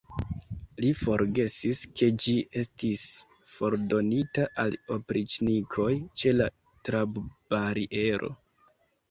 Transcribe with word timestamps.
Li 0.83 0.87
forgesis, 0.99 1.81
ke 1.99 2.07
ĝi 2.23 2.33
estis 2.61 3.03
fordonita 3.57 4.47
al 4.65 4.79
opriĉnikoj 4.97 5.93
ĉe 6.23 6.35
la 6.41 6.49
trabbariero. 6.91 8.35